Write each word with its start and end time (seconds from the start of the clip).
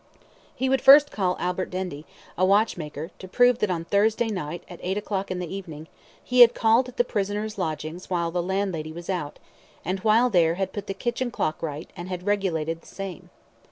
He 0.55 0.67
would 0.67 0.81
first 0.81 1.11
call 1.11 1.37
Albert 1.39 1.67
Dendy, 1.69 2.05
a 2.35 2.43
watchmaker, 2.43 3.11
to 3.19 3.27
prove 3.27 3.59
that 3.59 3.69
on 3.69 3.85
Thursday 3.85 4.29
night, 4.29 4.63
at 4.67 4.79
eight 4.81 4.97
o'clock 4.97 5.29
in 5.29 5.37
the 5.37 5.53
evening, 5.55 5.87
he 6.23 6.41
had 6.41 6.55
called 6.55 6.89
at 6.89 6.97
the 6.97 7.03
prisoner's, 7.03 7.59
lodgings 7.59 8.09
while 8.09 8.31
the 8.31 8.41
landlady 8.41 8.91
was 8.91 9.11
out, 9.11 9.37
and 9.85 9.99
while 9.99 10.31
there 10.31 10.55
had 10.55 10.73
put 10.73 10.87
the 10.87 10.95
kitchen 10.95 11.29
clock 11.29 11.61
right, 11.61 11.91
and 11.95 12.09
had 12.09 12.25
regulated 12.25 12.81
the 12.81 12.87
same. 12.87 13.29